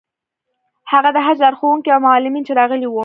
[0.91, 2.99] هغه د حج لارښوونکي او معلمین چې راغلي وو.